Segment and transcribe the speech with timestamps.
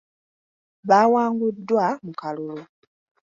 [0.87, 2.63] Baawanguddwa mu kalulu.